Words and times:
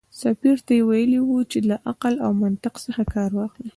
سفیر 0.23 0.57
ته 0.65 0.71
یې 0.77 0.83
ویلي 0.89 1.19
و 1.23 1.29
چې 1.51 1.59
له 1.69 1.75
عقل 1.89 2.13
او 2.25 2.31
منطق 2.43 2.73
څخه 2.85 3.03
کار 3.13 3.29
واخلي. 3.35 3.69